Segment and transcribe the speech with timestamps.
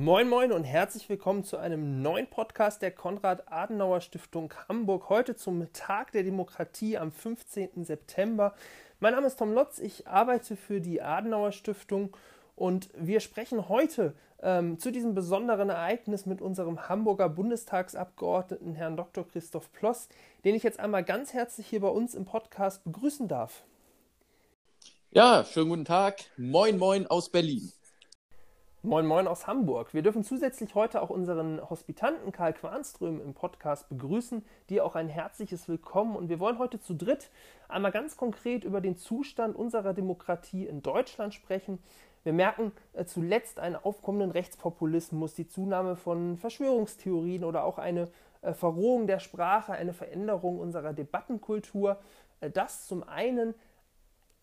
[0.00, 5.08] Moin Moin und herzlich willkommen zu einem neuen Podcast der Konrad-Adenauer-Stiftung Hamburg.
[5.08, 7.84] Heute zum Tag der Demokratie am 15.
[7.84, 8.54] September.
[9.00, 12.16] Mein Name ist Tom Lotz, ich arbeite für die Adenauer-Stiftung
[12.54, 19.26] und wir sprechen heute ähm, zu diesem besonderen Ereignis mit unserem Hamburger Bundestagsabgeordneten Herrn Dr.
[19.26, 20.08] Christoph Ploss,
[20.44, 23.64] den ich jetzt einmal ganz herzlich hier bei uns im Podcast begrüßen darf.
[25.10, 26.20] Ja, schönen guten Tag.
[26.36, 27.72] Moin Moin aus Berlin.
[28.84, 29.92] Moin Moin aus Hamburg.
[29.92, 34.44] Wir dürfen zusätzlich heute auch unseren Hospitanten Karl Quanström im Podcast begrüßen.
[34.70, 36.14] Dir auch ein herzliches Willkommen.
[36.14, 37.28] Und wir wollen heute zu dritt
[37.66, 41.80] einmal ganz konkret über den Zustand unserer Demokratie in Deutschland sprechen.
[42.22, 48.08] Wir merken äh, zuletzt einen aufkommenden Rechtspopulismus, die Zunahme von Verschwörungstheorien oder auch eine
[48.42, 51.98] äh, Verrohung der Sprache, eine Veränderung unserer Debattenkultur.
[52.40, 53.56] Äh, das zum einen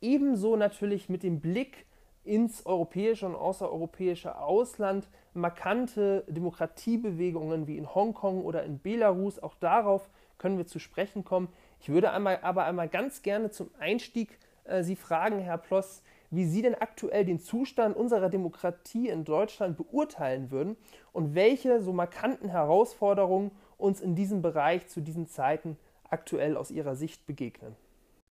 [0.01, 1.85] ebenso natürlich mit dem Blick
[2.25, 9.39] ins europäische und außereuropäische Ausland markante Demokratiebewegungen wie in Hongkong oder in Belarus.
[9.39, 11.49] Auch darauf können wir zu sprechen kommen.
[11.79, 16.45] Ich würde einmal, aber einmal ganz gerne zum Einstieg äh, Sie fragen, Herr Ploss, wie
[16.45, 20.75] Sie denn aktuell den Zustand unserer Demokratie in Deutschland beurteilen würden
[21.13, 25.77] und welche so markanten Herausforderungen uns in diesem Bereich zu diesen Zeiten
[26.09, 27.75] aktuell aus Ihrer Sicht begegnen.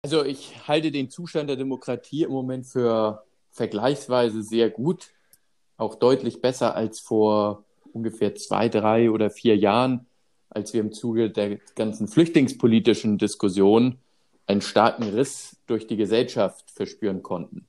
[0.02, 3.24] Also ich halte den Zustand der Demokratie im Moment für
[3.54, 5.10] vergleichsweise sehr gut,
[5.76, 10.06] auch deutlich besser als vor ungefähr zwei, drei oder vier Jahren,
[10.50, 13.98] als wir im Zuge der ganzen flüchtlingspolitischen Diskussion
[14.46, 17.66] einen starken Riss durch die Gesellschaft verspüren konnten.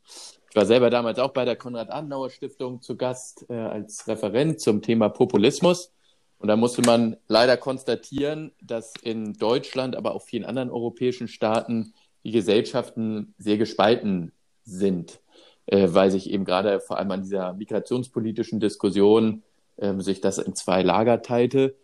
[0.50, 5.10] Ich war selber damals auch bei der Konrad-Adenauer-Stiftung zu Gast äh, als Referent zum Thema
[5.10, 5.94] Populismus.
[6.40, 11.94] Und da musste man leider konstatieren, dass in Deutschland, aber auch vielen anderen europäischen Staaten
[12.24, 14.32] die Gesellschaften sehr gespalten
[14.64, 15.20] sind
[15.68, 19.44] äh, weil sich eben gerade vor allem an dieser migrationspolitischen Diskussion
[19.78, 21.76] äh, sich das in zwei Lager teilte.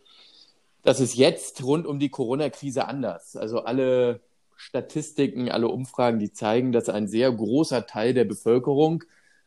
[0.83, 3.35] Das ist jetzt rund um die Corona-Krise anders.
[3.35, 4.22] Also alle
[4.56, 9.03] Statistiken, alle Umfragen, die zeigen, dass ein sehr großer Teil der Bevölkerung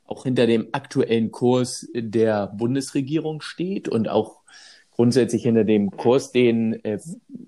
[0.06, 4.40] auch hinter dem aktuellen Kurs der Bundesregierung steht und auch
[4.90, 6.98] grundsätzlich hinter dem Kurs, den äh,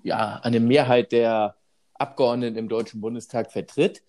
[0.03, 1.55] ja eine Mehrheit der
[1.93, 4.01] Abgeordneten im Deutschen Bundestag vertritt.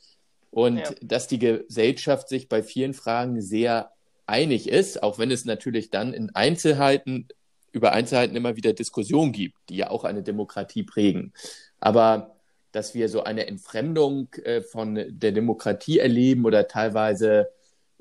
[0.59, 0.91] Und ja.
[1.01, 3.93] dass die Gesellschaft sich bei vielen Fragen sehr
[4.27, 7.29] einig ist, auch wenn es natürlich dann in Einzelheiten,
[7.71, 11.33] über Einzelheiten immer wieder Diskussionen gibt, die ja auch eine Demokratie prägen.
[11.79, 12.35] Aber
[12.73, 17.51] dass wir so eine Entfremdung äh, von der Demokratie erleben oder teilweise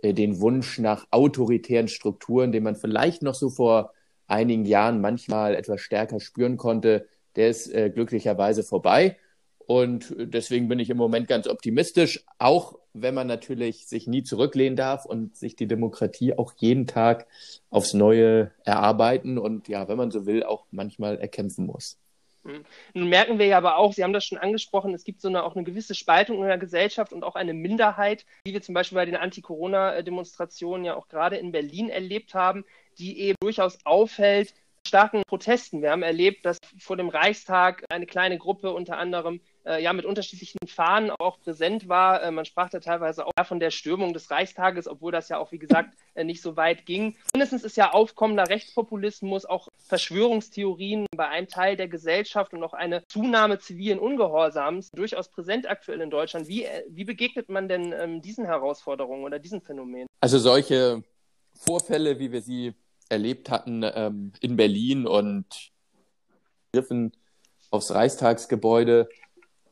[0.02, 3.94] äh, den Wunsch nach autoritären Strukturen, den man vielleicht noch so vor
[4.26, 9.16] einigen Jahren manchmal etwas stärker spüren konnte, der ist äh, glücklicherweise vorbei.
[9.68, 14.78] Und deswegen bin ich im Moment ganz optimistisch, auch wenn man natürlich sich nie zurücklehnen
[14.78, 17.28] darf und sich die Demokratie auch jeden Tag
[17.70, 21.98] aufs Neue erarbeiten und ja, wenn man so will, auch manchmal erkämpfen muss.
[22.46, 22.64] Hm.
[22.94, 25.44] Nun merken wir ja aber auch, Sie haben das schon angesprochen, es gibt so eine,
[25.44, 28.96] auch eine gewisse Spaltung in der Gesellschaft und auch eine Minderheit, die wir zum Beispiel
[28.96, 32.64] bei den Anti-Corona-Demonstrationen ja auch gerade in Berlin erlebt haben,
[33.00, 34.54] die eben durchaus auffällt,
[34.88, 35.82] starken Protesten.
[35.82, 40.06] Wir haben erlebt, dass vor dem Reichstag eine kleine Gruppe unter anderem äh, ja mit
[40.06, 42.24] unterschiedlichen Fahnen auch präsent war.
[42.24, 45.52] Äh, man sprach da teilweise auch von der Stürmung des Reichstages, obwohl das ja auch,
[45.52, 47.16] wie gesagt, äh, nicht so weit ging.
[47.34, 53.04] Mindestens ist ja aufkommender Rechtspopulismus, auch Verschwörungstheorien bei einem Teil der Gesellschaft und auch eine
[53.08, 56.48] Zunahme zivilen Ungehorsams durchaus präsent aktuell in Deutschland.
[56.48, 60.08] Wie, äh, wie begegnet man denn ähm, diesen Herausforderungen oder diesen Phänomenen?
[60.22, 61.04] Also solche
[61.54, 62.74] Vorfälle, wie wir sie
[63.10, 65.72] erlebt hatten ähm, in Berlin und
[66.74, 67.14] Griffen
[67.72, 69.10] aufs Reichstagsgebäude,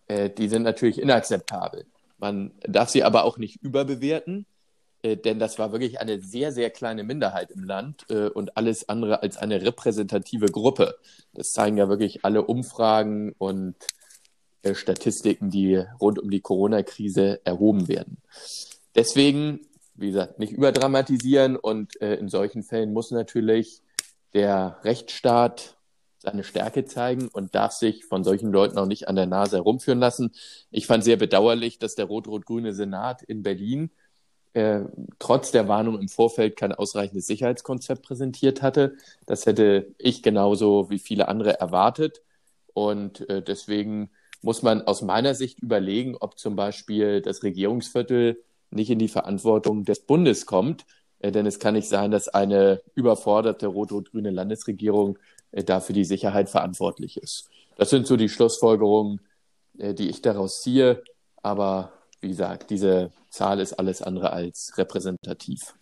[0.08, 1.86] äh, die sind natürlich inakzeptabel.
[2.18, 4.46] Man darf sie aber auch nicht überbewerten,
[5.02, 8.90] äh, denn das war wirklich eine sehr, sehr kleine Minderheit im Land äh, und alles
[8.90, 10.98] andere als eine repräsentative Gruppe.
[11.34, 13.76] Das zeigen ja wirklich alle Umfragen und
[14.64, 18.18] äh, Statistiken, die rund um die Corona-Krise erhoben werden.
[18.96, 19.60] Deswegen,
[19.94, 23.82] wie gesagt, nicht überdramatisieren und äh, in solchen Fällen muss natürlich
[24.34, 25.75] der Rechtsstaat
[26.26, 30.00] seine Stärke zeigen und darf sich von solchen Leuten auch nicht an der Nase herumführen
[30.00, 30.32] lassen.
[30.72, 33.92] Ich fand sehr bedauerlich, dass der rot-rot-grüne Senat in Berlin
[34.54, 34.82] äh,
[35.20, 38.96] trotz der Warnung im Vorfeld kein ausreichendes Sicherheitskonzept präsentiert hatte.
[39.26, 42.22] Das hätte ich genauso wie viele andere erwartet.
[42.74, 44.10] Und äh, deswegen
[44.42, 49.86] muss man aus meiner Sicht überlegen, ob zum Beispiel das Regierungsviertel nicht in die Verantwortung
[49.86, 50.86] des Bundes kommt.
[51.20, 55.20] Äh, denn es kann nicht sein, dass eine überforderte rot-rot-grüne Landesregierung
[55.56, 57.50] äh, dafür die Sicherheit verantwortlich ist.
[57.78, 59.22] Das sind so die Schlussfolgerungen,
[59.78, 61.02] äh, die ich daraus ziehe.
[61.42, 65.74] Aber wie gesagt, diese Zahl ist alles andere als repräsentativ.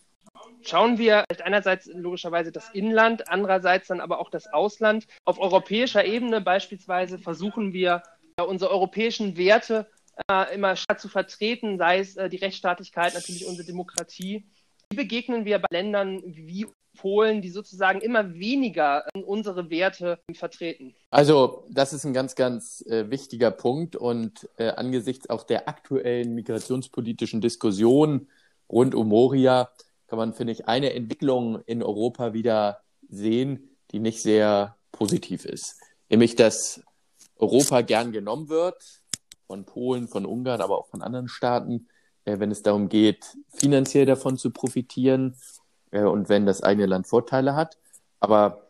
[0.62, 5.06] schauen wir einerseits logischerweise das Inland, andererseits dann aber auch das Ausland.
[5.24, 8.02] Auf europäischer Ebene beispielsweise versuchen wir,
[8.36, 9.86] unsere europäischen Werte
[10.28, 14.44] äh, immer stark zu vertreten, sei es äh, die Rechtsstaatlichkeit, natürlich unsere Demokratie.
[14.90, 20.94] Wie begegnen wir bei Ländern wie Polen, die sozusagen immer weniger unsere Werte vertreten?
[21.10, 26.34] Also, das ist ein ganz, ganz äh, wichtiger Punkt und äh, angesichts auch der aktuellen
[26.34, 28.28] migrationspolitischen Diskussion
[28.70, 29.70] rund um Moria
[30.06, 35.76] kann man, finde ich, eine Entwicklung in Europa wieder sehen, die nicht sehr positiv ist.
[36.08, 36.82] Nämlich, dass
[37.36, 39.02] Europa gern genommen wird
[39.46, 41.88] von Polen, von Ungarn, aber auch von anderen Staaten,
[42.24, 45.53] äh, wenn es darum geht, finanziell davon zu profitieren äh,
[46.02, 47.76] und wenn das eigene Land Vorteile hat.
[48.20, 48.62] Aber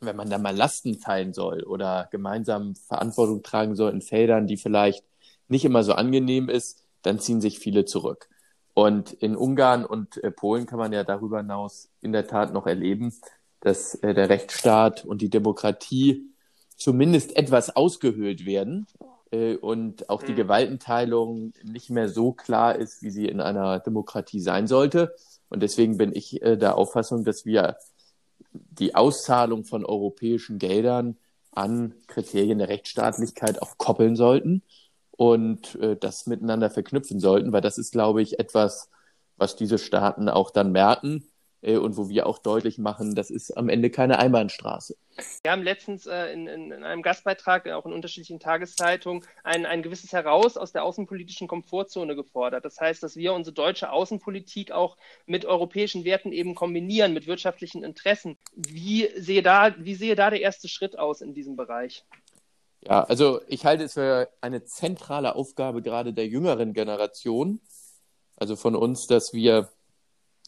[0.00, 4.56] wenn man da mal Lasten teilen soll oder gemeinsam Verantwortung tragen soll in Feldern, die
[4.56, 5.04] vielleicht
[5.48, 8.28] nicht immer so angenehm ist, dann ziehen sich viele zurück.
[8.72, 12.66] Und in Ungarn und äh, Polen kann man ja darüber hinaus in der Tat noch
[12.66, 13.14] erleben,
[13.60, 16.26] dass äh, der Rechtsstaat und die Demokratie
[16.76, 18.86] zumindest etwas ausgehöhlt werden
[19.30, 20.36] äh, und auch die mhm.
[20.36, 25.14] Gewaltenteilung nicht mehr so klar ist, wie sie in einer Demokratie sein sollte.
[25.54, 27.76] Und deswegen bin ich äh, der Auffassung, dass wir
[28.52, 31.16] die Auszahlung von europäischen Geldern
[31.52, 34.62] an Kriterien der Rechtsstaatlichkeit auch koppeln sollten
[35.12, 38.90] und äh, das miteinander verknüpfen sollten, weil das ist, glaube ich, etwas,
[39.36, 41.28] was diese Staaten auch dann merken
[41.64, 44.96] und wo wir auch deutlich machen, das ist am Ende keine Einbahnstraße.
[45.42, 49.82] Wir haben letztens äh, in, in, in, einem Gastbeitrag, auch in unterschiedlichen Tageszeitungen, ein, ein
[49.82, 52.64] gewisses Heraus aus der außenpolitischen Komfortzone gefordert.
[52.64, 54.96] Das heißt, dass wir unsere deutsche Außenpolitik auch
[55.26, 58.36] mit europäischen Werten eben kombinieren, mit wirtschaftlichen Interessen.
[58.54, 62.04] Wie sehe da, wie sehe da der erste Schritt aus in diesem Bereich?
[62.86, 67.60] Ja, also ich halte es für eine zentrale Aufgabe gerade der jüngeren Generation,
[68.36, 69.70] also von uns, dass wir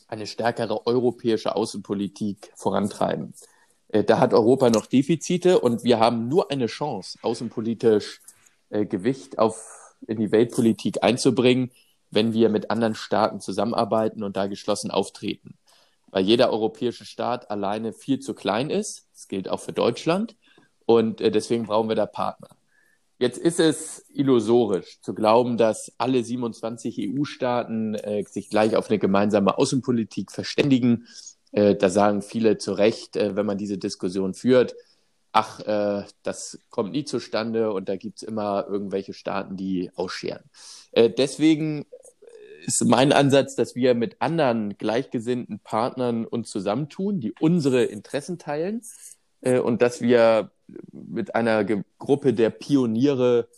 [0.08, 3.34] eine stärkere europäische Außenpolitik vorantreiben.
[3.88, 8.20] Äh, da hat Europa noch Defizite und wir haben nur eine Chance, außenpolitisch
[8.70, 11.70] äh, Gewicht auf, in die Weltpolitik einzubringen,
[12.10, 15.56] wenn wir mit anderen Staaten zusammenarbeiten und da geschlossen auftreten.
[16.08, 19.08] Weil jeder europäische Staat alleine viel zu klein ist.
[19.12, 20.36] Das gilt auch für Deutschland.
[20.86, 22.55] Und äh, deswegen brauchen wir da Partner.
[23.18, 28.98] Jetzt ist es illusorisch zu glauben, dass alle 27 EU-Staaten äh, sich gleich auf eine
[28.98, 31.06] gemeinsame Außenpolitik verständigen.
[31.52, 34.74] Äh, da sagen viele zu Recht, äh, wenn man diese Diskussion führt,
[35.32, 40.44] ach, äh, das kommt nie zustande und da gibt's immer irgendwelche Staaten, die ausscheren.
[40.92, 41.86] Äh, deswegen
[42.66, 48.82] ist mein Ansatz, dass wir mit anderen gleichgesinnten Partnern uns zusammentun, die unsere Interessen teilen
[49.42, 50.50] äh, und dass wir
[50.92, 53.48] mit einer Ge Gruppe der Pioniere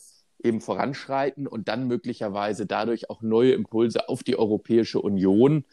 [0.43, 5.65] eben voranschreiten und dann möglicherweise dadurch auch neue Impulse auf die Europäische Union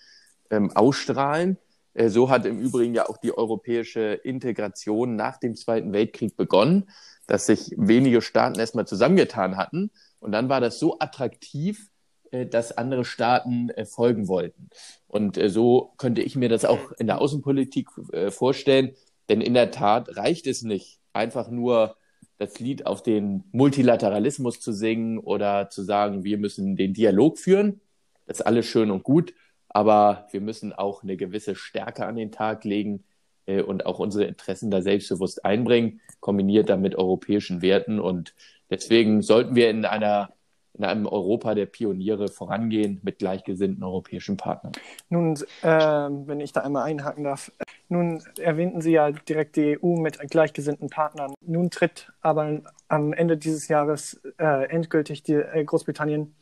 [0.50, 1.58] ähm, ausstrahlen.
[1.94, 6.88] Äh, so hat im Übrigen ja auch die europäische Integration nach dem Zweiten Weltkrieg begonnen,
[7.26, 9.90] dass sich wenige Staaten erstmal zusammengetan hatten.
[10.18, 11.90] Und dann war das so attraktiv,
[12.30, 14.68] äh, dass andere Staaten äh, folgen wollten.
[15.06, 18.94] Und äh, so könnte ich mir das auch in der Außenpolitik äh, vorstellen.
[19.28, 21.96] Denn in der Tat reicht es nicht, einfach nur
[22.38, 27.80] das Lied auf den Multilateralismus zu singen oder zu sagen, wir müssen den Dialog führen.
[28.26, 29.34] Das ist alles schön und gut,
[29.68, 33.04] aber wir müssen auch eine gewisse Stärke an den Tag legen
[33.46, 38.00] äh, und auch unsere Interessen da selbstbewusst einbringen, kombiniert dann mit europäischen Werten.
[38.00, 38.34] Und
[38.70, 40.30] deswegen sollten wir in einer
[40.78, 44.72] in einem Europa der Pioniere vorangehen mit gleichgesinnten europäischen Partnern.
[45.08, 47.50] Nun, äh, wenn ich da einmal einhaken darf,
[47.88, 51.34] nun erwähnten Sie ja direkt die EU mit gleichgesinnten Partnern.
[51.40, 56.34] Nun tritt aber am Ende dieses Jahres äh, endgültig die, äh, Großbritannien,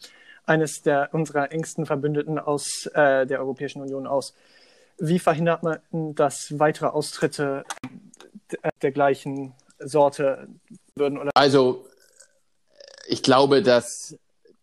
[0.46, 4.34] eines der unserer engsten Verbündeten aus äh, der Europäischen Union, aus.
[4.98, 5.78] Wie verhindert man,
[6.14, 7.64] dass weitere Austritte
[8.82, 10.46] der gleichen Sorte
[10.94, 11.18] würden?
[11.18, 11.30] Oder?
[11.34, 11.86] Also
[13.06, 14.16] ich glaube, dass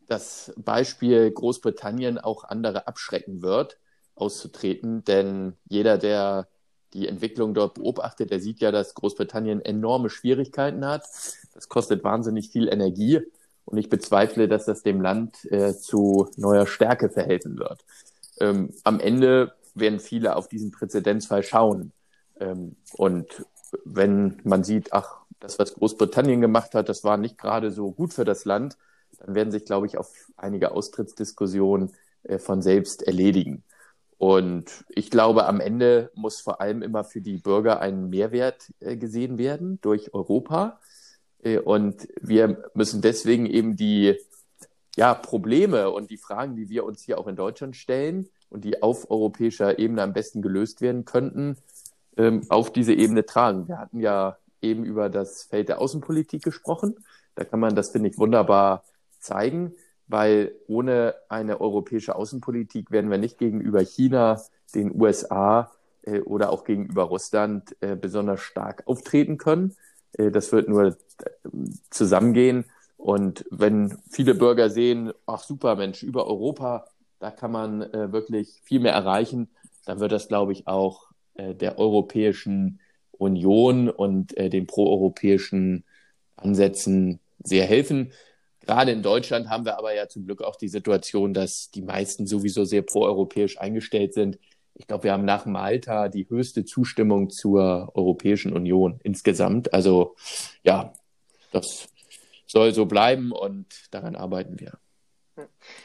[0.07, 3.77] das Beispiel Großbritannien auch andere abschrecken wird,
[4.15, 5.03] auszutreten.
[5.03, 6.47] Denn jeder, der
[6.93, 11.03] die Entwicklung dort beobachtet, der sieht ja, dass Großbritannien enorme Schwierigkeiten hat.
[11.53, 13.21] Das kostet wahnsinnig viel Energie.
[13.65, 17.86] Und ich bezweifle, dass das dem Land äh, zu neuer Stärke verhelfen wird.
[18.39, 21.91] Ähm, am Ende werden viele auf diesen Präzedenzfall schauen.
[22.39, 23.45] Ähm, und
[23.86, 28.13] wenn man sieht, ach, das, was Großbritannien gemacht hat, das war nicht gerade so gut
[28.13, 28.77] für das Land,
[29.19, 31.93] dann werden sich, glaube ich, auf einige Austrittsdiskussionen
[32.24, 33.63] äh, von selbst erledigen.
[34.21, 38.95] Und ich glaube, am Ende muss vor allem immer für die Bürger ein Mehrwert äh,
[38.95, 40.79] gesehen werden durch Europa.
[41.41, 44.15] Äh, und wir müssen deswegen eben die
[44.95, 48.83] ja, Probleme und die Fragen, die wir uns hier auch in Deutschland stellen und die
[48.83, 51.57] auf europäischer Ebene am besten gelöst werden könnten,
[52.15, 53.67] ähm, auf diese Ebene tragen.
[53.67, 56.93] Wir hatten ja eben über das Feld der Außenpolitik gesprochen.
[57.33, 58.83] Da kann man das, finde ich, wunderbar
[59.19, 59.73] zeigen,
[60.11, 64.41] weil ohne eine europäische Außenpolitik werden wir nicht gegenüber China,
[64.75, 65.71] den USA
[66.03, 69.75] äh, oder auch gegenüber Russland äh, besonders stark auftreten können.
[70.13, 70.93] Äh, das wird nur äh,
[71.89, 72.65] zusammengehen.
[72.97, 76.85] Und wenn viele Bürger sehen, ach super Mensch, über Europa,
[77.19, 79.49] da kann man äh, wirklich viel mehr erreichen,
[79.85, 82.79] dann wird das, glaube ich, auch äh, der Europäischen
[83.11, 85.83] Union und äh, den proeuropäischen
[86.35, 88.11] Ansätzen sehr helfen.
[88.61, 92.27] Gerade in Deutschland haben wir aber ja zum Glück auch die Situation, dass die meisten
[92.27, 94.37] sowieso sehr proeuropäisch eingestellt sind.
[94.75, 99.73] Ich glaube, wir haben nach Malta die höchste Zustimmung zur Europäischen Union insgesamt.
[99.73, 100.15] Also
[100.63, 100.93] ja,
[101.51, 101.89] das
[102.45, 104.77] soll so bleiben und daran arbeiten wir.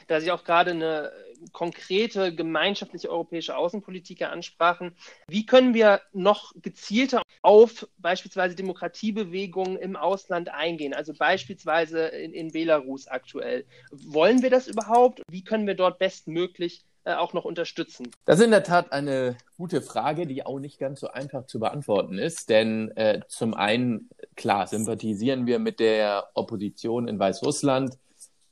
[0.07, 1.13] Da Sie auch gerade eine
[1.53, 4.97] konkrete gemeinschaftliche europäische Außenpolitik ansprachen,
[5.29, 12.53] wie können wir noch gezielter auf beispielsweise Demokratiebewegungen im Ausland eingehen, also beispielsweise in, in
[12.53, 13.65] Belarus aktuell?
[13.91, 15.23] Wollen wir das überhaupt?
[15.31, 18.11] Wie können wir dort bestmöglich äh, auch noch unterstützen?
[18.25, 21.61] Das ist in der Tat eine gute Frage, die auch nicht ganz so einfach zu
[21.61, 22.51] beantworten ist.
[22.51, 27.97] Denn äh, zum einen, klar, sympathisieren wir mit der Opposition in Weißrussland.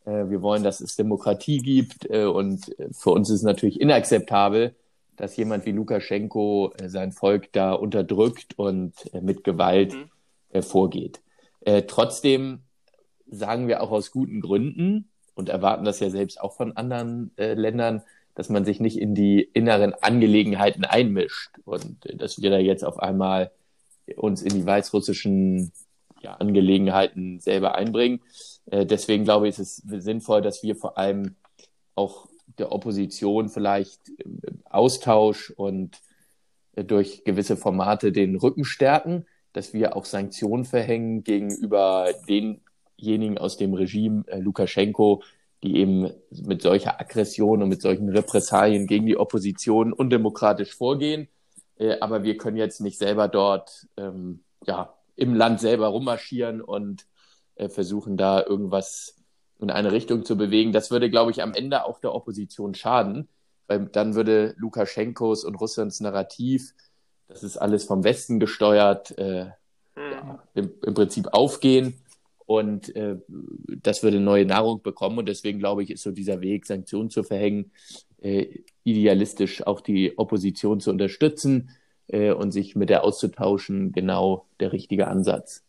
[0.05, 2.09] Äh, wir wollen, dass es Demokratie gibt.
[2.11, 4.75] Äh, und äh, für uns ist es natürlich inakzeptabel,
[5.17, 10.61] dass jemand wie Lukaschenko sein Volk da unterdrückt und mit Gewalt mhm.
[10.61, 11.21] vorgeht.
[11.87, 12.63] trotzdem
[13.29, 18.03] sagen wir auch aus guten Gründen und erwarten das ja selbst auch von anderen Ländern,
[18.35, 22.99] dass man sich nicht in die inneren Angelegenheiten einmischt und dass wir da jetzt auf
[22.99, 23.53] einmal
[24.17, 25.71] uns in die weißrussischen
[26.25, 28.21] ja, Angelegenheiten selber einbringen.
[28.67, 31.37] Äh, deswegen glaube ich, ist es sinnvoll, dass wir vor allem
[31.95, 32.27] auch
[32.59, 34.25] der Opposition vielleicht äh,
[34.69, 36.01] Austausch und
[36.75, 43.57] äh, durch gewisse Formate den Rücken stärken, dass wir auch Sanktionen verhängen gegenüber denjenigen aus
[43.57, 45.23] dem Regime äh, Lukaschenko,
[45.63, 51.29] die eben mit solcher Aggression und mit solchen Repressalien gegen die Opposition undemokratisch vorgehen.
[51.77, 57.07] Äh, aber wir können jetzt nicht selber dort ähm, ja, im Land selber rummarschieren und
[57.57, 59.17] äh, versuchen da irgendwas
[59.61, 60.73] in eine Richtung zu bewegen.
[60.73, 63.29] Das würde, glaube ich, am Ende auch der Opposition schaden,
[63.67, 66.75] weil dann würde Lukaschenkos und Russlands Narrativ,
[67.29, 69.45] das ist alles vom Westen gesteuert, äh,
[69.97, 70.13] mhm.
[70.13, 71.95] ja, im, im Prinzip aufgehen
[72.47, 75.19] und äh, das würde neue Nahrung bekommen.
[75.19, 77.73] Und deswegen glaube ich, ist so dieser Weg, Sanktionen zu verhängen,
[78.21, 81.71] äh, idealistisch auch die Opposition zu unterstützen
[82.09, 85.63] äh, und sich mit der auszutauschen, genau der richtige Ansatz.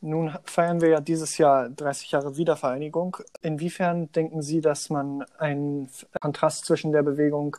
[0.00, 3.18] Nun feiern wir ja dieses Jahr 30 Jahre Wiedervereinigung.
[3.42, 5.88] Inwiefern denken Sie, dass man einen
[6.20, 7.56] Kontrast zwischen der Bewegung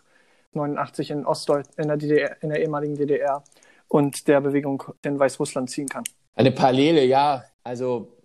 [0.54, 3.44] 89 in Ostdeutsch, in der, DDR, in der ehemaligen DDR
[3.88, 6.04] und der Bewegung in Weißrussland ziehen kann?
[6.36, 7.44] Eine Parallele, ja.
[7.64, 8.16] Also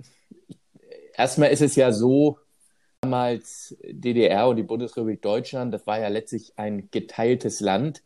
[1.21, 2.39] Erstmal ist es ja so,
[3.03, 8.03] damals DDR und die Bundesrepublik Deutschland, das war ja letztlich ein geteiltes Land.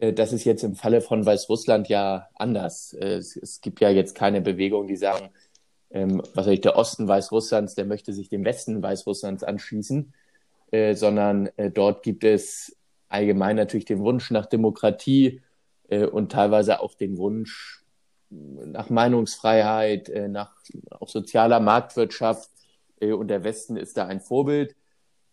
[0.00, 2.92] Äh, das ist jetzt im Falle von Weißrussland ja anders.
[2.94, 5.30] Äh, es, gibt ja jetzt keine Bewegung, die sagen,
[5.90, 10.12] ähm, was weiß ich, der Osten Weißrusslands, der möchte sich dem Westen Weißrusslands anschließen,
[10.72, 12.76] äh, sondern dort gibt es
[13.08, 15.40] allgemein natürlich den Wunsch nach Demokratie
[16.10, 17.84] und teilweise auch den Wunsch
[18.30, 20.52] nach Meinungsfreiheit, nach
[20.90, 22.50] auch sozialer Marktwirtschaft
[23.00, 24.74] und der Westen ist da ein Vorbild.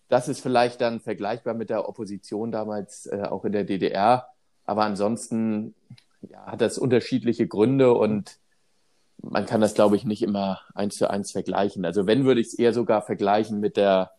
[0.09, 4.32] Das ist vielleicht dann vergleichbar mit der Opposition damals auch in der DDR,
[4.65, 5.73] aber ansonsten
[6.21, 8.37] ja, hat das unterschiedliche Gründe und
[9.21, 11.85] man kann das, glaube ich, nicht immer eins zu eins vergleichen.
[11.85, 14.11] Also wenn, würde ich es eher sogar vergleichen mit der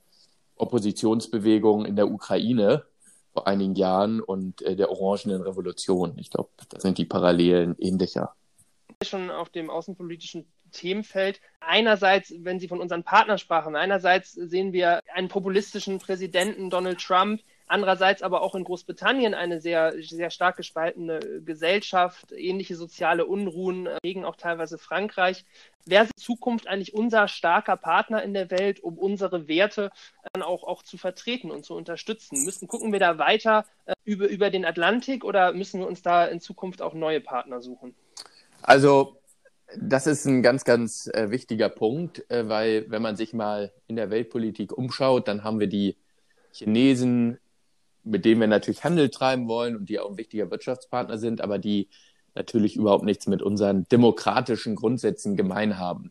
[0.56, 2.84] Oppositionsbewegung in der Ukraine
[3.32, 6.16] vor einigen Jahren und äh, der Orangenen Revolution.
[6.18, 8.34] Ich glaube, da sind die Parallelen ähnlicher
[9.02, 11.40] schon auf dem außenpolitischen Themenfeld.
[11.60, 17.40] Einerseits, wenn Sie von unseren Partnern sprachen, einerseits sehen wir einen populistischen Präsidenten Donald Trump,
[17.66, 24.24] andererseits aber auch in Großbritannien eine sehr, sehr stark gespaltene Gesellschaft, ähnliche soziale Unruhen regen
[24.24, 25.44] auch teilweise Frankreich.
[25.86, 29.90] Wäre in Zukunft eigentlich unser starker Partner in der Welt, um unsere Werte
[30.32, 32.44] dann auch, auch zu vertreten und zu unterstützen?
[32.44, 36.26] Müssen, gucken wir da weiter äh, über, über den Atlantik oder müssen wir uns da
[36.26, 37.94] in Zukunft auch neue Partner suchen?
[38.62, 39.18] Also,
[39.76, 43.96] das ist ein ganz, ganz äh, wichtiger Punkt, äh, weil wenn man sich mal in
[43.96, 45.96] der Weltpolitik umschaut, dann haben wir die
[46.52, 47.38] Chinesen,
[48.04, 51.58] mit denen wir natürlich Handel treiben wollen und die auch ein wichtiger Wirtschaftspartner sind, aber
[51.58, 51.88] die
[52.34, 56.10] natürlich überhaupt nichts mit unseren demokratischen Grundsätzen gemein haben.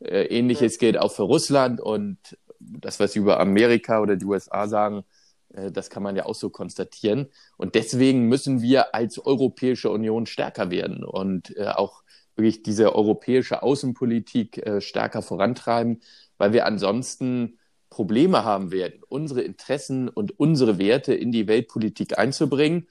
[0.00, 2.18] Äh, Ähnliches gilt auch für Russland und
[2.60, 5.04] das, was Sie über Amerika oder die USA sagen,
[5.52, 7.28] äh, das kann man ja auch so konstatieren.
[7.56, 12.02] Und deswegen müssen wir als Europäische Union stärker werden und äh, auch
[12.36, 16.00] wirklich diese europäische Außenpolitik stärker vorantreiben,
[16.36, 17.58] weil wir ansonsten
[17.94, 22.88] Probleme haben werden, unsere Interessen und unsere Werte in die Weltpolitik einzubringen.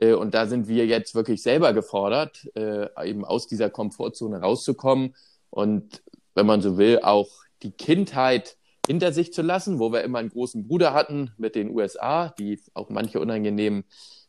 [0.00, 5.14] Und da sind wir jetzt wirklich selber gefordert, eben aus dieser Komfortzone rauszukommen
[5.50, 6.02] und,
[6.34, 7.28] wenn man so will, auch
[7.62, 11.70] die Kindheit hinter sich zu lassen, wo wir immer einen großen Bruder hatten mit den
[11.70, 13.84] USA, die auch manche unangenehmen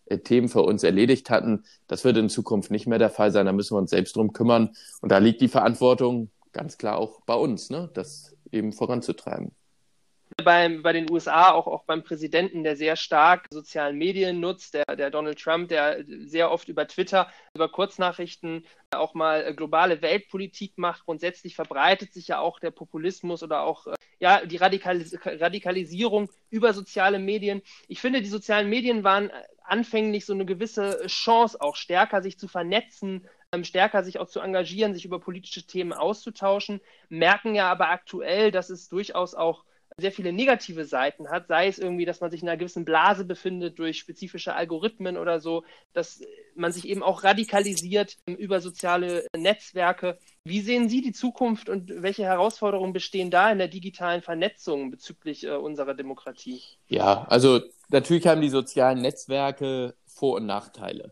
[0.07, 1.63] äh, Themen für uns erledigt hatten.
[1.87, 3.45] Das wird in Zukunft nicht mehr der Fall sein.
[3.45, 4.71] Da müssen wir uns selbst drum kümmern.
[5.01, 7.89] Und da liegt die Verantwortung ganz klar auch bei uns, ne?
[7.93, 9.51] das eben voranzutreiben
[10.43, 14.85] beim, bei den USA, auch, auch beim Präsidenten, der sehr stark sozialen Medien nutzt, der,
[14.95, 21.05] der Donald Trump, der sehr oft über Twitter, über Kurznachrichten auch mal globale Weltpolitik macht.
[21.05, 23.87] Grundsätzlich verbreitet sich ja auch der Populismus oder auch
[24.19, 27.61] ja, die Radikalis Radikalisierung über soziale Medien.
[27.87, 29.31] Ich finde, die sozialen Medien waren
[29.63, 34.39] anfänglich so eine gewisse Chance, auch stärker sich zu vernetzen, ähm, stärker sich auch zu
[34.39, 36.79] engagieren, sich über politische Themen auszutauschen,
[37.09, 39.63] merken ja aber aktuell, dass es durchaus auch
[39.99, 43.25] sehr viele negative Seiten hat, sei es irgendwie, dass man sich in einer gewissen Blase
[43.25, 45.63] befindet durch spezifische Algorithmen oder so,
[45.93, 46.21] dass
[46.55, 50.19] man sich eben auch radikalisiert über soziale Netzwerke.
[50.43, 55.45] Wie sehen Sie die Zukunft und welche Herausforderungen bestehen da in der digitalen Vernetzung bezüglich
[55.45, 56.61] äh, unserer Demokratie?
[56.87, 61.11] Ja, also natürlich haben die sozialen Netzwerke Vor- und Nachteile.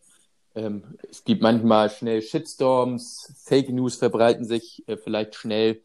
[0.54, 5.82] Ähm, es gibt manchmal schnell Shitstorms, Fake News verbreiten sich äh, vielleicht schnell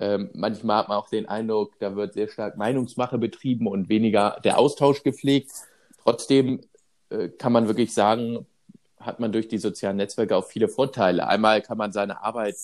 [0.00, 4.38] ähm, manchmal hat man auch den Eindruck, da wird sehr stark Meinungsmache betrieben und weniger
[4.44, 5.50] der Austausch gepflegt.
[6.02, 6.60] Trotzdem
[7.10, 8.46] äh, kann man wirklich sagen,
[9.00, 11.26] hat man durch die sozialen Netzwerke auch viele Vorteile.
[11.26, 12.56] Einmal kann man seine Arbeit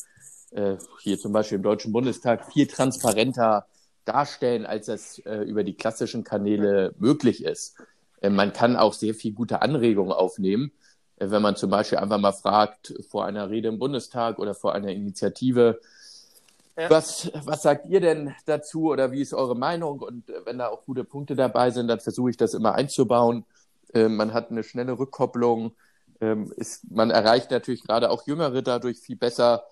[0.53, 3.67] äh, hier zum Beispiel im Deutschen Bundestag viel transparenter
[4.05, 7.77] darstellen, als das äh, über die klassischen Kanäle möglich ist.
[8.21, 10.73] Äh, man kann auch sehr viel gute Anregungen aufnehmen,
[11.17, 14.75] äh, wenn man zum Beispiel einfach mal fragt vor einer Rede im Bundestag oder vor
[14.75, 15.81] einer Initiative,
[16.77, 16.91] ja.
[16.91, 20.01] Was, was sagt ihr denn dazu oder wie ist eure Meinung?
[20.01, 23.45] Und äh, wenn da auch gute Punkte dabei sind, dann versuche ich das immer einzubauen.
[23.93, 25.73] Ähm, man hat eine schnelle Rückkopplung.
[26.21, 29.65] Ähm, ist, man erreicht natürlich gerade auch Jüngere dadurch viel besser,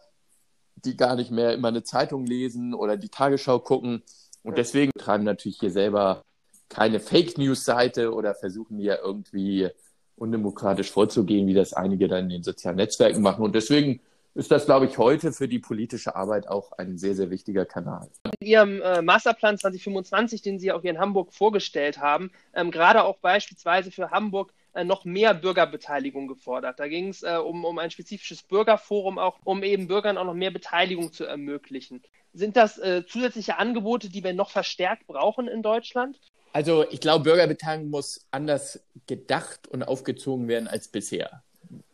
[0.77, 4.03] die gar nicht mehr immer eine Zeitung lesen oder die Tagesschau gucken.
[4.45, 6.23] Und deswegen treiben natürlich hier selber
[6.69, 9.69] keine Fake News-Seite oder versuchen hier irgendwie
[10.17, 13.45] undemokratisch vorzugehen, wie das einige dann in den sozialen Netzwerken machen.
[13.45, 14.01] Und deswegen
[14.35, 18.09] ist das, glaube ich, heute für die politische Arbeit auch ein sehr, sehr wichtiger Kanal.
[18.41, 23.05] In Ihrem äh, Masterplan 2025, den Sie auch hier in Hamburg vorgestellt haben, ähm, gerade
[23.05, 26.81] auch beispielsweise für Hamburg äh, noch mehr Bürgerbeteiligung gefordert.
[26.81, 30.35] Da ging es äh, um, um ein spezifisches Bürgerforum, auch um eben Bürgern auch noch
[30.35, 32.03] mehr Beteiligung zu ermöglichen.
[32.33, 36.19] Sind das äh, zusätzliche Angebote, die wir noch verstärkt brauchen in Deutschland?
[36.55, 41.43] Also ich glaube, Bürgerbeteiligung muss anders gedacht und aufgezogen werden als bisher.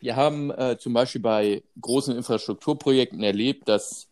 [0.01, 4.09] Wir haben äh, zum Beispiel bei großen Infrastrukturprojekten erlebt, dass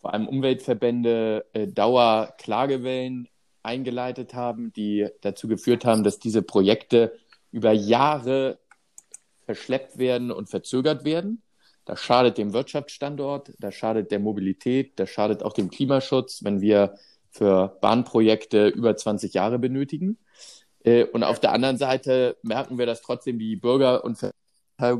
[0.00, 3.28] vor allem Umweltverbände äh, Dauerklagewellen
[3.62, 7.16] eingeleitet haben, die dazu geführt haben, dass diese Projekte
[7.50, 8.58] über Jahre
[9.46, 11.42] verschleppt werden und verzögert werden.
[11.84, 16.94] Das schadet dem Wirtschaftsstandort, das schadet der Mobilität, das schadet auch dem Klimaschutz, wenn wir
[17.30, 20.18] für Bahnprojekte über 20 Jahre benötigen.
[20.82, 24.18] Äh, und auf der anderen Seite merken wir, dass trotzdem die Bürger und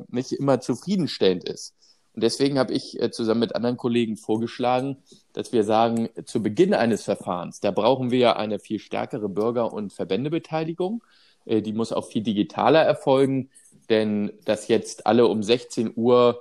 [0.09, 1.75] nicht immer zufriedenstellend ist.
[2.15, 4.99] Und deswegen habe ich äh, zusammen mit anderen Kollegen vorgeschlagen,
[5.33, 9.73] dass wir sagen, zu Beginn eines Verfahrens, da brauchen wir ja eine viel stärkere Bürger-
[9.73, 11.03] und Verbändebeteiligung.
[11.45, 13.51] Äh, die muss auch viel digitaler erfolgen,
[13.91, 16.41] denn dass jetzt alle um 16 Uhr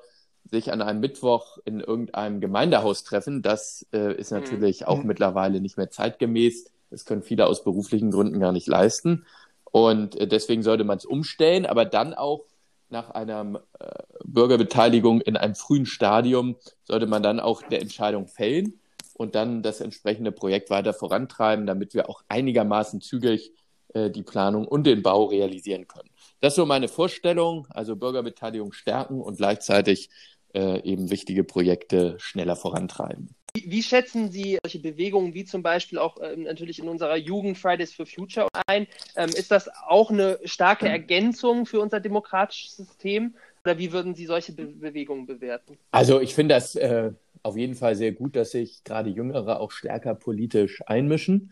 [0.51, 4.39] sich an einem Mittwoch in irgendeinem Gemeindehaus treffen, das äh, ist mhm.
[4.39, 4.87] natürlich mhm.
[4.87, 6.65] auch mittlerweile nicht mehr zeitgemäß.
[6.91, 9.25] Das können viele aus beruflichen Gründen gar nicht leisten.
[9.71, 12.45] Und deswegen sollte man es umstellen, aber dann auch
[12.93, 18.79] nach einer äh, Bürgerbeteiligung in einem frühen Stadium sollte man dann auch eine Entscheidung fällen
[19.15, 23.51] und dann das entsprechende Projekt weiter vorantreiben, damit wir auch einigermaßen zügig
[23.93, 26.09] äh, die Planung und den Bau realisieren können.
[26.39, 30.09] Das ist so meine Vorstellung, also Bürgerbeteiligung stärken und gleichzeitig
[30.53, 33.35] äh, eben wichtige Projekte schneller vorantreiben.
[33.55, 37.55] Wie, wie, schätzen Sie solche Bewegungen wie zum Beispiel auch ähm, natürlich in unserer Jugend
[37.55, 38.87] Fridays for Future ein?
[39.15, 43.35] Ähm, ist das auch eine starke Ergänzung für unser demokratisches System?
[43.63, 45.77] Oder wie würden Sie solche Be Bewegungen bewerten?
[45.91, 47.11] Also ich finde das äh,
[47.43, 51.51] auf jeden Fall sehr gut, dass sich gerade Jüngere auch stärker politisch einmischen.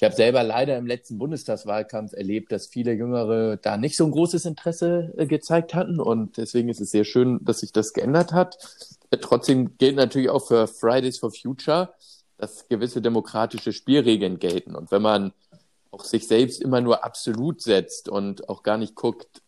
[0.00, 4.12] Ich habe selber leider im letzten Bundestagswahlkampf erlebt, dass viele Jüngere da nicht so ein
[4.12, 6.00] großes Interesse äh, gezeigt hatten.
[6.00, 8.56] Und deswegen ist es sehr schön, dass sich das geändert hat.
[9.20, 11.92] Trotzdem gilt natürlich auch für Fridays for Future,
[12.38, 14.74] dass gewisse demokratische Spielregeln gelten.
[14.74, 15.34] Und wenn man
[15.90, 19.42] auch sich selbst immer nur absolut setzt und auch gar nicht guckt,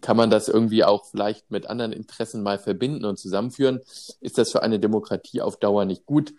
[0.00, 3.80] kann man das irgendwie auch vielleicht mit anderen Interessen mal verbinden und zusammenführen,
[4.22, 6.32] ist das für eine Demokratie auf Dauer nicht gut.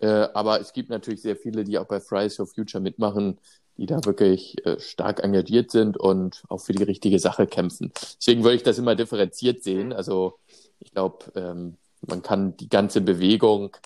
[0.00, 3.38] Äh, aber es gibt natürlich sehr viele, die auch bei Fridays for Future mitmachen,
[3.76, 7.92] die da wirklich äh, stark engagiert sind und auch für die richtige Sache kämpfen.
[8.18, 9.92] Deswegen würde ich das immer differenziert sehen.
[9.92, 10.38] Also
[10.80, 13.76] ich glaube, ähm, man kann die ganze Bewegung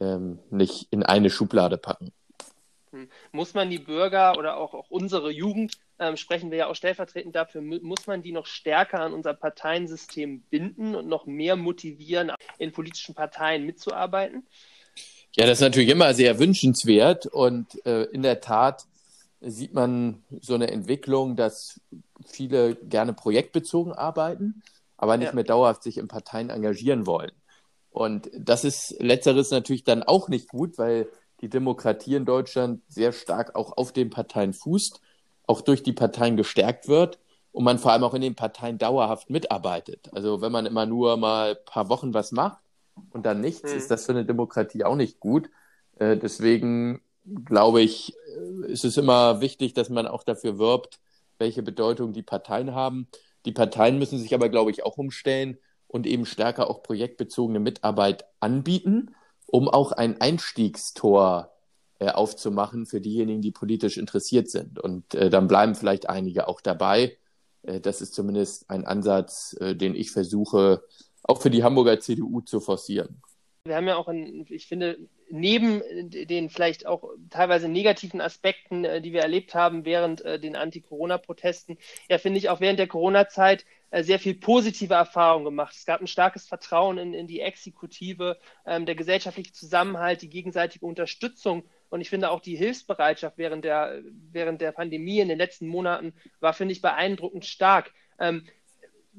[0.00, 2.12] ähm, nicht in eine Schublade packen.
[2.90, 3.08] Hm.
[3.32, 7.34] Muss man die Bürger oder auch, auch unsere Jugend, ähm, sprechen wir ja auch stellvertretend
[7.34, 12.72] dafür, muss man die noch stärker an unser Parteiensystem binden und noch mehr motivieren, in
[12.72, 14.46] politischen Parteien mitzuarbeiten?
[15.38, 18.86] Ja, das ist natürlich immer sehr wünschenswert und äh, in der Tat
[19.40, 21.80] sieht man so eine Entwicklung, dass
[22.26, 24.64] viele gerne projektbezogen arbeiten,
[24.96, 25.34] aber nicht ja.
[25.34, 27.30] mehr dauerhaft sich in Parteien engagieren wollen.
[27.90, 31.08] Und das ist letzteres natürlich dann auch nicht gut, weil
[31.40, 35.00] die Demokratie in Deutschland sehr stark auch auf den Parteien fußt,
[35.46, 37.20] auch durch die Parteien gestärkt wird
[37.52, 40.10] und man vor allem auch in den Parteien dauerhaft mitarbeitet.
[40.12, 42.58] Also wenn man immer nur mal ein paar Wochen was macht
[43.10, 43.78] und dann nichts, hm.
[43.78, 45.50] ist das für eine Demokratie auch nicht gut.
[45.98, 47.00] Äh, deswegen
[47.44, 51.00] glaube ich, äh, ist es immer wichtig, dass man auch dafür wirbt,
[51.38, 53.08] welche Bedeutung die Parteien haben.
[53.44, 58.24] Die Parteien müssen sich aber, glaube ich, auch umstellen und eben stärker auch projektbezogene Mitarbeit
[58.40, 59.14] anbieten
[59.48, 61.52] um auch ein Einstiegstor
[61.98, 64.78] äh, aufzumachen für diejenigen, die politisch interessiert sind.
[64.78, 67.16] Und äh, dann bleiben vielleicht einige auch dabei.
[67.62, 70.84] Äh, das ist zumindest ein Ansatz, äh, den ich versuche,
[71.28, 73.22] auch für die Hamburger CDU zu forcieren.
[73.64, 79.02] Wir haben ja auch, ein, ich finde, neben den vielleicht auch teilweise negativen Aspekten, äh,
[79.02, 81.76] die wir erlebt haben während äh, den Anti-Corona-Protesten,
[82.08, 85.74] ja, finde ich auch während der Corona-Zeit äh, sehr viel positive Erfahrungen gemacht.
[85.76, 90.86] Es gab ein starkes Vertrauen in, in die Exekutive, ähm, der gesellschaftliche Zusammenhalt, die gegenseitige
[90.86, 95.66] Unterstützung und ich finde auch die Hilfsbereitschaft während der, während der Pandemie in den letzten
[95.66, 97.92] Monaten war, finde ich, beeindruckend stark.
[98.18, 98.44] Ähm,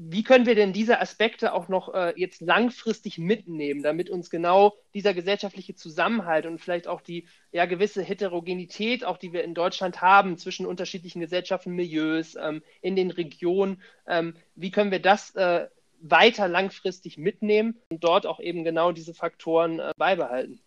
[0.01, 4.77] wie können wir denn diese Aspekte auch noch äh, jetzt langfristig mitnehmen, damit uns genau
[4.93, 10.01] dieser gesellschaftliche Zusammenhalt und vielleicht auch die ja gewisse Heterogenität, auch die wir in Deutschland
[10.01, 15.67] haben zwischen unterschiedlichen Gesellschaften, Milieus, ähm, in den Regionen, ähm, wie können wir das äh,
[15.99, 20.61] weiter langfristig mitnehmen und dort auch eben genau diese Faktoren äh, beibehalten?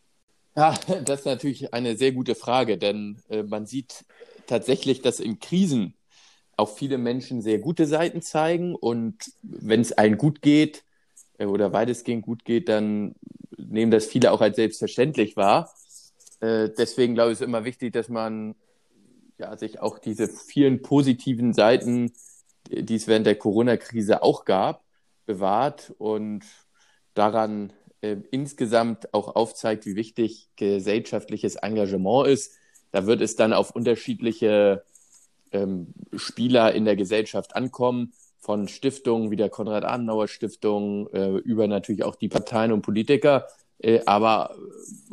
[0.56, 4.04] Ja, das ist natürlich eine sehr gute Frage, denn äh, man sieht
[4.46, 5.94] tatsächlich, dass in Krisen
[6.56, 10.84] auch viele Menschen sehr gute Seiten zeigen und wenn es allen gut geht
[11.38, 13.14] äh, oder weitestgehend gut geht, dann
[13.56, 15.72] nehmen das viele auch als selbstverständlich wahr.
[16.40, 18.54] Äh, deswegen glaube ich, ist immer wichtig, dass man
[19.38, 22.12] ja, sich auch diese vielen positiven Seiten,
[22.68, 24.84] die es während der Corona-Krise auch gab,
[25.26, 26.44] bewahrt und
[27.14, 32.54] daran äh, insgesamt auch aufzeigt, wie wichtig gesellschaftliches Engagement ist.
[32.90, 34.84] Da wird es dann auf unterschiedliche
[35.52, 38.12] ähm, Spieler in der Gesellschaft ankommen,
[38.42, 43.46] von Stiftungen wie der Konrad-Adenauer-Stiftung äh, über natürlich auch die Parteien und Politiker,
[43.78, 44.56] äh, aber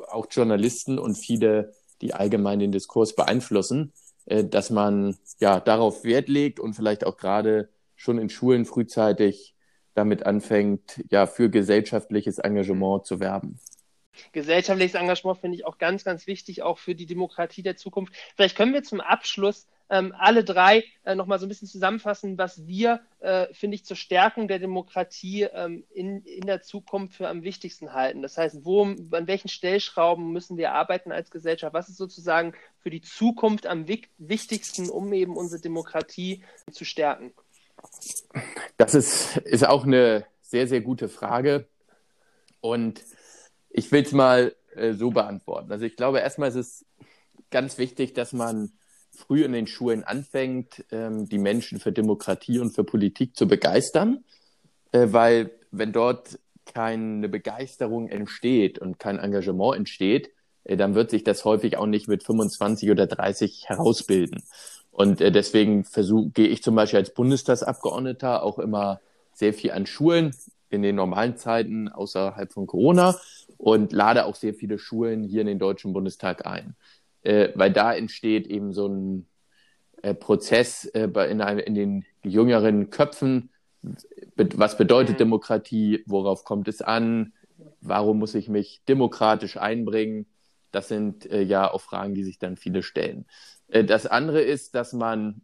[0.08, 3.93] auch Journalisten und viele, die allgemein den Diskurs beeinflussen,
[4.25, 9.56] äh, dass man ja darauf Wert legt und vielleicht auch gerade schon in Schulen frühzeitig
[9.93, 13.60] damit anfängt, ja für gesellschaftliches Engagement zu werben
[14.32, 18.13] gesellschaftliches Engagement finde ich auch ganz, ganz wichtig, auch für die Demokratie der Zukunft.
[18.36, 22.67] Vielleicht können wir zum Abschluss ähm, alle drei äh, nochmal so ein bisschen zusammenfassen, was
[22.67, 27.43] wir, äh, finde ich, zur Stärkung der Demokratie ähm, in, in der Zukunft für am
[27.43, 28.21] wichtigsten halten.
[28.21, 31.73] Das heißt, wo, an welchen Stellschrauben müssen wir arbeiten als Gesellschaft?
[31.73, 37.34] Was ist sozusagen für die Zukunft am wichtigsten, um eben unsere Demokratie zu stärken?
[38.78, 41.67] Das ist, ist auch eine sehr, sehr gute Frage.
[42.62, 43.04] Und
[43.69, 45.71] ich will es mal äh, so beantworten.
[45.71, 46.86] Also ich glaube, erstmal ist es
[47.49, 48.71] ganz wichtig, dass man
[49.12, 54.24] früh in den Schulen anfängt, ähm, die Menschen für Demokratie und für Politik zu begeistern,
[54.91, 60.32] äh, weil wenn dort keine Begeisterung entsteht und kein Engagement entsteht,
[60.63, 64.43] äh, dann wird sich das häufig auch nicht mit 25 oder 30 herausbilden.
[64.91, 65.86] Und äh, deswegen
[66.34, 69.02] gehe ich zum Beispiel als Bundestagsabgeordneter auch immer
[69.34, 70.36] sehr viel an Schulen
[70.69, 73.15] in den normalen Zeiten außerhalb von Corona
[73.58, 76.76] und lade auch sehr viele Schulen hier in den Deutschen Bundestag ein
[77.23, 79.27] äh, weil da entsteht eben so ein
[80.01, 83.49] äh, Prozess äh, in, einem, in den jüngeren Köpfen.
[84.36, 85.19] Was bedeutet mhm.
[85.19, 86.03] Demokratie?
[86.05, 87.34] Worauf kommt es an?
[87.82, 90.25] Warum muss ich mich demokratisch einbringen?
[90.71, 93.25] Das sind äh, ja auch Fragen, die sich dann viele stellen.
[93.67, 95.41] Äh, das andere ist, dass man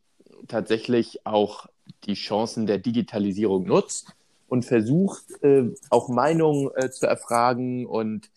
[0.47, 1.67] tatsächlich auch
[2.05, 4.13] die Chancen der Digitalisierung nutzt
[4.47, 8.29] und versucht, äh, auch Meinungen zu erfragen und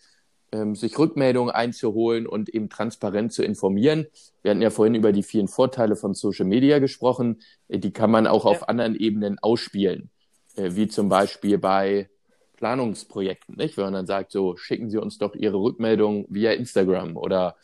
[0.51, 4.07] ähm, sich Rückmeldungen einzuholen und eben transparent zu informieren.
[4.41, 7.41] Wir hatten ja vorhin über die vielen Vorteile von Social Media gesprochen.
[7.67, 8.51] Äh, die kann man auch ja.
[8.51, 10.09] auf anderen Ebenen ausspielen,
[10.55, 12.09] äh, wie zum Beispiel bei
[12.57, 13.77] Planungsprojekten, nicht?
[13.77, 17.55] Wenn man dann sagt, so schicken Sie uns doch Ihre Rückmeldung via Instagram oder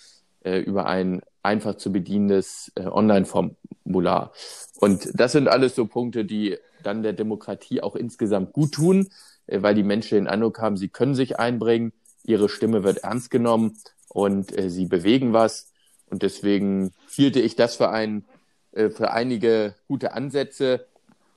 [0.43, 4.31] äh, über ein einfach zu bedienendes äh, Online-Formular.
[4.79, 9.09] Und das sind alles so Punkte, die dann der Demokratie auch insgesamt gut tun,
[9.47, 11.93] äh, weil die Menschen den Eindruck haben, sie können sich einbringen,
[12.27, 13.77] ihre Stimme wird ernst genommen
[14.09, 15.71] und äh, sie bewegen was.
[16.07, 18.25] Und deswegen hielte ich das für, ein,
[18.71, 20.87] äh, für einige gute Ansätze.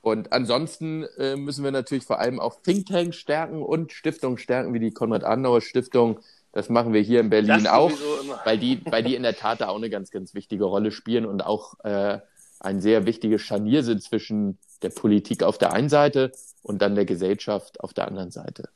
[0.01, 4.81] Und ansonsten äh, müssen wir natürlich vor allem auch Thinktanks stärken und Stiftungen stärken, wie
[4.81, 6.21] die Konrad-Adenauer-Stiftung.
[6.53, 7.93] Das machen wir hier in Berlin auch,
[8.45, 11.27] weil die, weil die in der Tat da auch eine ganz, ganz wichtige Rolle spielen
[11.27, 12.21] und auch äh,
[12.61, 17.05] ein sehr wichtiges Scharnier sind zwischen der Politik auf der einen Seite und dann der
[17.05, 18.71] Gesellschaft auf der anderen Seite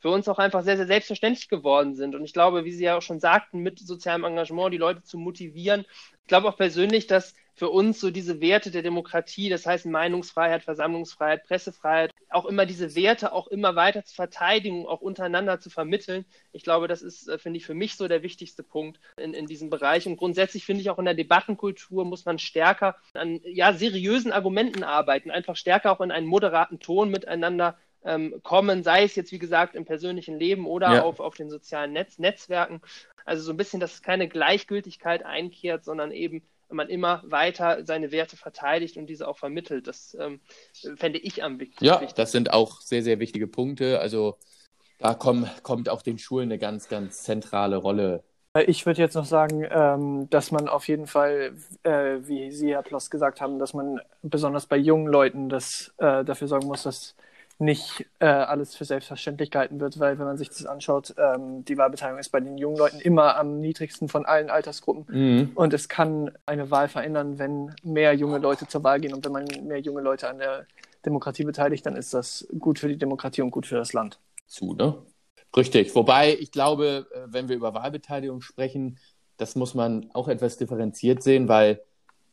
[0.00, 2.14] für uns auch einfach sehr, sehr selbstverständlich geworden sind.
[2.14, 5.18] Und ich glaube, wie Sie ja auch schon sagten, mit sozialem Engagement die Leute zu
[5.18, 5.84] motivieren.
[6.22, 10.62] Ich glaube auch persönlich, dass für uns so diese Werte der Demokratie, das heißt Meinungsfreiheit,
[10.62, 16.24] Versammlungsfreiheit, Pressefreiheit, auch immer diese Werte auch immer weiter zu verteidigen, auch untereinander zu vermitteln.
[16.52, 19.46] Ich glaube, das ist, äh, finde ich, für mich so der wichtigste Punkt in, in
[19.46, 20.06] diesem Bereich.
[20.06, 24.82] Und grundsätzlich finde ich auch in der Debattenkultur muss man stärker an ja, seriösen Argumenten
[24.82, 29.38] arbeiten, einfach stärker auch in einen moderaten Ton miteinander ähm, kommen, sei es jetzt wie
[29.38, 31.02] gesagt im persönlichen Leben oder ja.
[31.02, 32.80] auf, auf den sozialen Netz, Netzwerken.
[33.24, 38.36] Also so ein bisschen, dass keine Gleichgültigkeit einkehrt, sondern eben man immer weiter seine Werte
[38.36, 39.86] verteidigt und diese auch vermittelt.
[39.86, 40.40] Das ähm,
[40.96, 41.84] fände ich am wichtigsten.
[41.84, 44.00] Ja, das sind auch sehr, sehr wichtige Punkte.
[44.00, 44.38] Also
[44.98, 48.22] da komm, kommt auch den Schulen eine ganz, ganz zentrale Rolle.
[48.66, 52.82] Ich würde jetzt noch sagen, ähm, dass man auf jeden Fall, äh, wie Sie, Herr
[52.82, 57.14] Ploss, gesagt haben, dass man besonders bei jungen Leuten das, äh, dafür sorgen muss, dass
[57.60, 61.76] nicht äh, alles für selbstverständlich gehalten wird, weil wenn man sich das anschaut, ähm, die
[61.76, 65.04] Wahlbeteiligung ist bei den jungen Leuten immer am niedrigsten von allen Altersgruppen.
[65.08, 65.50] Mhm.
[65.54, 69.12] Und es kann eine Wahl verändern, wenn mehr junge Leute zur Wahl gehen.
[69.12, 70.66] Und wenn man mehr junge Leute an der
[71.04, 74.18] Demokratie beteiligt, dann ist das gut für die Demokratie und gut für das Land.
[74.46, 74.96] Zu, ne?
[75.54, 75.94] Richtig.
[75.94, 78.98] Wobei ich glaube, äh, wenn wir über Wahlbeteiligung sprechen,
[79.36, 81.82] das muss man auch etwas differenziert sehen, weil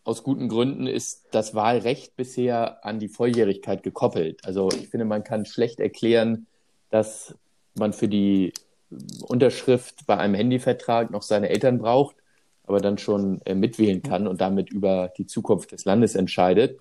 [0.08, 4.46] aus guten Gründen ist das Wahlrecht bisher an die Volljährigkeit gekoppelt.
[4.46, 6.48] Also ich finde, man kann schlecht erklären,
[6.89, 7.36] dass
[7.76, 8.54] man für die
[9.28, 12.15] Unterschrift bei einem Handyvertrag noch seine Eltern braucht,
[12.65, 16.80] aber dann schon äh, mitwählen kann und damit über die Zukunft des Landes entscheidet.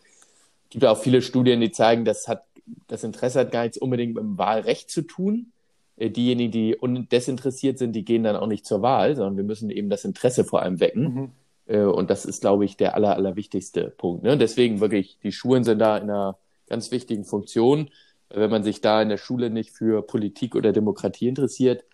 [0.64, 2.44] Es gibt auch viele Studien, die zeigen, das hat
[2.86, 5.52] das Interesse hat gar nichts unbedingt mit dem Wahlrecht zu tun.
[5.96, 6.76] Äh, diejenigen, die
[7.10, 10.44] desinteressiert sind, die gehen dann auch nicht zur Wahl, sondern wir müssen eben das Interesse
[10.44, 11.02] vor allem wecken.
[11.02, 11.30] Mhm.
[11.66, 14.22] Äh, und das ist, glaube ich, der aller, aller wichtigste Punkt.
[14.22, 14.36] Ne?
[14.38, 17.90] Deswegen wirklich, die Schulen sind da in einer ganz wichtigen Funktion.
[18.28, 21.84] Wenn man sich da in der Schule nicht für Politik oder Demokratie interessiert,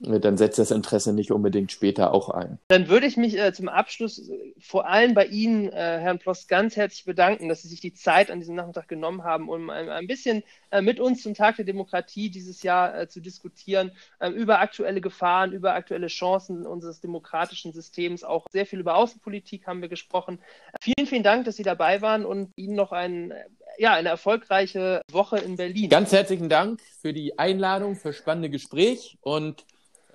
[0.00, 2.58] dann setzt das Interesse nicht unbedingt später auch ein.
[2.68, 6.48] Dann würde ich mich äh, zum Abschluss äh, vor allem bei Ihnen, äh, Herrn Ploss,
[6.48, 9.90] ganz herzlich bedanken, dass Sie sich die Zeit an diesem Nachmittag genommen haben, um ein,
[9.90, 14.32] ein bisschen äh, mit uns zum Tag der Demokratie dieses Jahr äh, zu diskutieren, ähm,
[14.32, 18.24] über aktuelle Gefahren, über aktuelle Chancen unseres demokratischen Systems.
[18.24, 20.38] Auch sehr viel über Außenpolitik haben wir gesprochen.
[20.80, 23.34] Vielen, vielen Dank, dass Sie dabei waren und Ihnen noch ein
[23.78, 25.88] ja, eine erfolgreiche Woche in Berlin.
[25.88, 29.64] Ganz herzlichen Dank für die Einladung, für spannende Gespräch und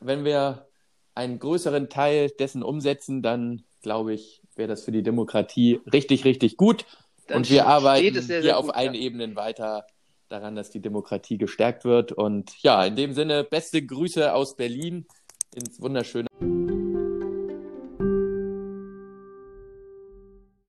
[0.06, 0.68] wenn wir
[1.14, 6.58] einen größeren Teil dessen umsetzen, dann glaube ich, wäre das für die Demokratie richtig, richtig
[6.58, 6.86] gut.
[7.28, 8.94] Dann und wir arbeiten sehr, hier auf allen.
[8.94, 9.86] Ebenen weiter
[10.28, 12.12] daran, dass die Demokratie gestärkt wird.
[12.12, 15.08] Und ja, in dem Sinne, beste Grüße aus Berlin
[15.56, 16.28] ins wunderschöne.